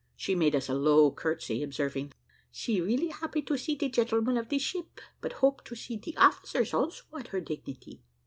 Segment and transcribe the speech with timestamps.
[0.15, 2.13] She made us a low curtsy, observing,
[2.51, 6.15] "She really happy to see de gentlemen of de ship, but hoped to see de
[6.17, 8.01] officers also at her dignity."